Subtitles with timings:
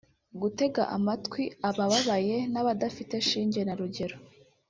[0.41, 4.17] gutega amatwi ababaye n’abadafite shinge na rugero